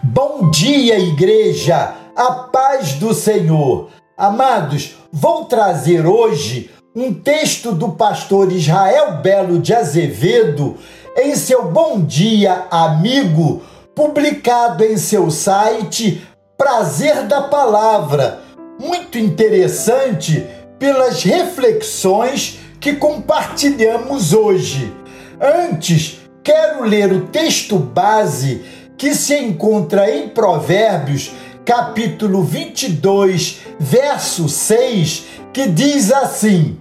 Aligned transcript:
Bom 0.00 0.48
dia, 0.48 0.96
igreja! 0.96 1.94
A 2.14 2.30
paz 2.32 2.92
do 2.92 3.12
Senhor! 3.12 3.88
Amados, 4.16 4.94
vou 5.12 5.46
trazer 5.46 6.06
hoje 6.06 6.70
um 6.94 7.12
texto 7.12 7.72
do 7.72 7.90
pastor 7.90 8.52
Israel 8.52 9.16
Belo 9.16 9.58
de 9.58 9.74
Azevedo 9.74 10.76
em 11.16 11.34
seu 11.34 11.72
Bom 11.72 12.00
Dia 12.00 12.66
Amigo, 12.70 13.60
publicado 13.92 14.84
em 14.84 14.96
seu 14.96 15.32
site 15.32 16.22
Prazer 16.56 17.24
da 17.24 17.42
Palavra. 17.42 18.38
Muito 18.78 19.18
interessante 19.18 20.46
pelas 20.78 21.24
reflexões 21.24 22.60
que 22.78 22.94
compartilhamos 22.94 24.32
hoje. 24.32 24.94
Antes, 25.40 26.20
quero 26.44 26.84
ler 26.84 27.12
o 27.12 27.26
texto 27.26 27.76
base 27.76 28.64
que 28.98 29.14
se 29.14 29.38
encontra 29.38 30.10
em 30.10 30.28
Provérbios, 30.28 31.30
capítulo 31.64 32.42
22, 32.42 33.60
verso 33.78 34.48
6, 34.48 35.24
que 35.52 35.68
diz 35.68 36.12
assim: 36.12 36.76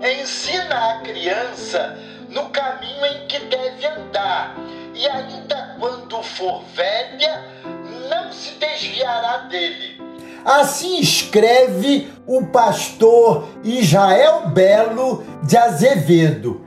Ensina 0.00 0.92
a 0.92 1.00
criança 1.00 1.98
no 2.30 2.44
caminho 2.50 3.04
em 3.04 3.26
que 3.26 3.40
deve 3.40 3.84
andar, 3.84 4.56
e 4.94 5.08
ainda 5.08 5.76
quando 5.80 6.22
for 6.22 6.62
velha, 6.72 7.44
não 8.08 8.32
se 8.32 8.52
desviará 8.52 9.38
dele. 9.48 10.00
Assim 10.44 11.00
escreve 11.00 12.12
o 12.24 12.46
pastor 12.46 13.48
Israel 13.64 14.50
Belo 14.50 15.24
de 15.42 15.56
Azevedo. 15.56 16.64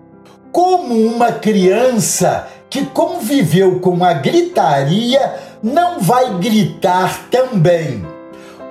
Como 0.52 0.96
uma 1.06 1.32
criança 1.32 2.50
que 2.70 2.86
conviveu 2.86 3.80
com 3.80 4.04
a 4.04 4.14
gritaria 4.14 5.34
não 5.62 6.00
vai 6.00 6.36
gritar 6.36 7.28
também. 7.32 8.06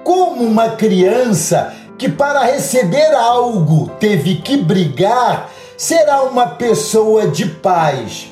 Como 0.04 0.44
uma 0.44 0.70
criança 0.70 1.74
que, 1.98 2.08
para 2.08 2.44
receber 2.44 3.12
algo, 3.14 3.90
teve 3.98 4.36
que 4.36 4.56
brigar, 4.56 5.50
será 5.76 6.22
uma 6.22 6.46
pessoa 6.46 7.26
de 7.26 7.46
paz. 7.46 8.28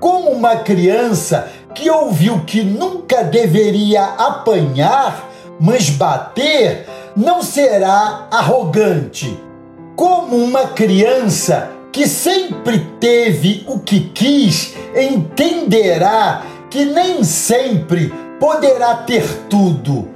Como 0.00 0.30
uma 0.30 0.56
criança 0.56 1.48
que 1.74 1.90
ouviu 1.90 2.40
que 2.40 2.62
nunca 2.62 3.22
deveria 3.22 4.04
apanhar, 4.04 5.30
mas 5.60 5.90
bater, 5.90 6.88
não 7.16 7.42
será 7.42 8.26
arrogante. 8.30 9.38
Como 9.94 10.36
uma 10.36 10.68
criança 10.68 11.70
que 11.94 12.08
sempre 12.08 12.80
teve 12.98 13.62
o 13.68 13.78
que 13.78 14.00
quis, 14.12 14.74
entenderá 14.96 16.42
que 16.68 16.84
nem 16.86 17.22
sempre 17.22 18.12
poderá 18.40 18.96
ter 18.96 19.24
tudo. 19.48 20.08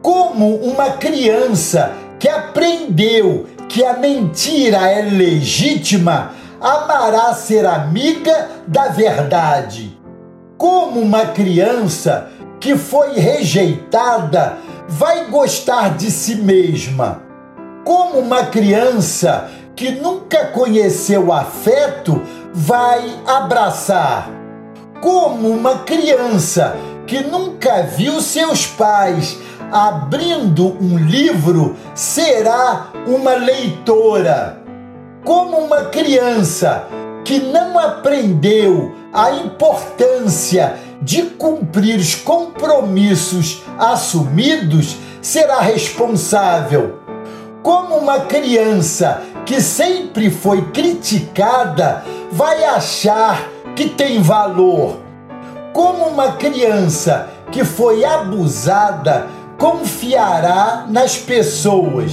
Como 0.00 0.54
uma 0.58 0.90
criança 0.90 1.92
que 2.20 2.28
aprendeu 2.28 3.46
que 3.68 3.84
a 3.84 3.94
mentira 3.94 4.88
é 4.88 5.02
legítima, 5.02 6.34
amará 6.60 7.34
ser 7.34 7.66
amiga 7.66 8.50
da 8.68 8.86
verdade. 8.86 9.98
Como 10.56 11.00
uma 11.00 11.26
criança 11.26 12.30
que 12.60 12.76
foi 12.76 13.14
rejeitada 13.18 14.56
vai 14.86 15.24
gostar 15.24 15.96
de 15.96 16.12
si 16.12 16.36
mesma. 16.36 17.22
Como 17.84 18.20
uma 18.20 18.46
criança 18.46 19.50
que 19.78 19.92
nunca 19.92 20.46
conheceu 20.46 21.32
afeto 21.32 22.20
vai 22.52 23.00
abraçar. 23.24 24.28
Como 25.00 25.48
uma 25.50 25.78
criança 25.84 26.76
que 27.06 27.20
nunca 27.20 27.84
viu 27.84 28.20
seus 28.20 28.66
pais 28.66 29.38
abrindo 29.70 30.76
um 30.82 30.98
livro 30.98 31.76
será 31.94 32.88
uma 33.06 33.34
leitora. 33.36 34.60
Como 35.24 35.56
uma 35.58 35.84
criança 35.84 36.88
que 37.24 37.38
não 37.38 37.78
aprendeu 37.78 38.96
a 39.12 39.30
importância 39.30 40.74
de 41.00 41.22
cumprir 41.22 42.00
os 42.00 42.16
compromissos 42.16 43.62
assumidos 43.78 44.96
será 45.22 45.60
responsável. 45.60 46.98
Como 47.62 47.96
uma 47.96 48.20
criança 48.20 49.22
que 49.48 49.62
sempre 49.62 50.30
foi 50.30 50.60
criticada 50.72 52.04
vai 52.30 52.64
achar 52.64 53.48
que 53.74 53.88
tem 53.88 54.20
valor. 54.20 54.98
Como 55.72 56.04
uma 56.04 56.32
criança 56.32 57.30
que 57.50 57.64
foi 57.64 58.04
abusada 58.04 59.26
confiará 59.56 60.84
nas 60.86 61.16
pessoas. 61.16 62.12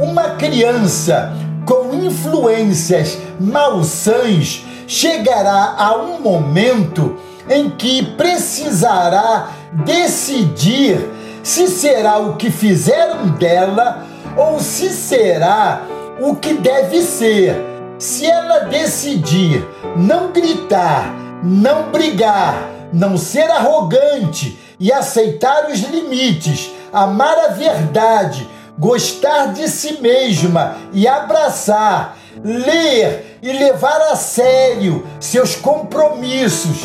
Uma 0.00 0.30
criança 0.30 1.34
com 1.66 1.94
influências 1.94 3.18
malsãs 3.38 4.64
chegará 4.86 5.74
a 5.76 5.94
um 5.98 6.22
momento 6.22 7.16
em 7.50 7.68
que 7.68 8.02
precisará 8.02 9.50
decidir 9.84 11.06
se 11.42 11.68
será 11.68 12.16
o 12.16 12.36
que 12.36 12.50
fizeram 12.50 13.28
dela 13.28 14.06
ou 14.38 14.58
se 14.58 14.88
será 14.88 15.91
o 16.22 16.36
que 16.36 16.54
deve 16.54 17.02
ser. 17.02 17.56
Se 17.98 18.26
ela 18.26 18.60
decidir 18.60 19.66
não 19.96 20.32
gritar, 20.32 21.12
não 21.42 21.90
brigar, 21.90 22.70
não 22.92 23.16
ser 23.16 23.50
arrogante 23.50 24.58
e 24.78 24.92
aceitar 24.92 25.70
os 25.70 25.80
limites, 25.80 26.72
amar 26.92 27.36
a 27.38 27.48
verdade, 27.48 28.48
gostar 28.78 29.52
de 29.52 29.68
si 29.68 30.00
mesma 30.00 30.76
e 30.92 31.06
abraçar, 31.06 32.16
ler 32.42 33.38
e 33.42 33.52
levar 33.52 34.00
a 34.12 34.16
sério 34.16 35.06
seus 35.20 35.56
compromissos, 35.56 36.82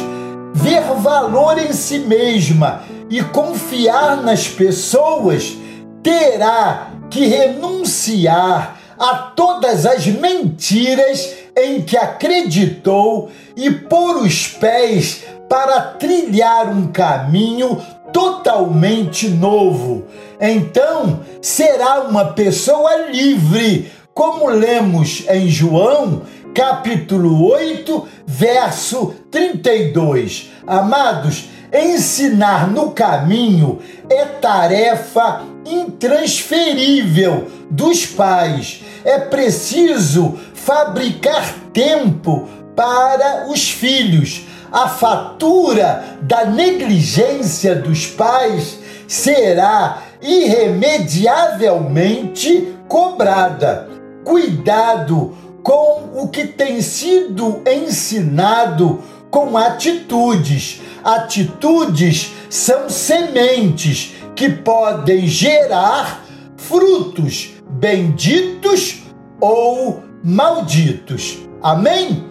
ver 0.54 0.82
valor 1.00 1.58
em 1.60 1.74
si 1.74 2.00
mesma 2.00 2.84
e 3.10 3.24
confiar 3.24 4.18
nas 4.18 4.48
pessoas, 4.48 5.56
terá 6.04 6.92
que 7.10 7.26
renunciar 7.26 8.78
a 8.98 9.16
todas 9.36 9.86
as 9.86 10.06
mentiras 10.08 11.36
em 11.56 11.82
que 11.82 11.98
acreditou 11.98 13.32
e 13.56 13.72
pôr 13.72 14.18
os 14.18 14.48
pés 14.48 15.24
para 15.50 15.82
trilhar 15.82 16.70
um 16.70 16.88
caminho 16.88 17.82
totalmente 18.12 19.28
novo. 19.30 20.06
Então 20.40 21.22
será 21.42 22.02
uma 22.02 22.26
pessoa 22.34 23.08
livre, 23.08 23.92
como 24.14 24.50
lemos 24.50 25.24
em 25.30 25.48
João, 25.48 26.24
capítulo 26.54 27.48
8, 27.52 28.08
verso 28.26 29.16
32. 29.32 30.50
Amados, 30.66 31.46
ensinar 31.74 32.68
no 32.68 32.92
caminho 32.92 33.80
é 34.10 34.26
tarefa 34.26 35.42
intransferível 35.66 37.48
dos 37.70 38.06
pais. 38.06 38.84
É 39.04 39.20
preciso 39.20 40.38
fabricar 40.54 41.54
tempo 41.74 42.48
para 42.76 43.48
os 43.50 43.70
filhos. 43.70 44.46
A 44.72 44.88
fatura 44.88 46.18
da 46.22 46.46
negligência 46.46 47.76
dos 47.76 48.06
pais 48.06 48.80
será 49.08 50.04
irremediavelmente 50.22 52.76
cobrada. 52.88 53.90
Cuidado 54.24 55.36
com 55.64 56.12
o 56.16 56.30
que 56.30 56.46
tem 56.46 56.82
sido 56.82 57.62
ensinado 57.66 59.02
com 59.38 59.56
atitudes. 59.56 60.82
Atitudes 61.04 62.34
são 62.50 62.90
sementes 62.90 64.16
que 64.36 64.50
podem 64.50 65.28
gerar 65.28 66.26
frutos 66.58 67.52
benditos 67.70 69.04
ou 69.40 70.04
malditos. 70.24 71.38
Amém? 71.62 72.26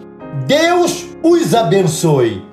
Deus 0.47 1.05
os 1.23 1.55
abençoe. 1.55 2.45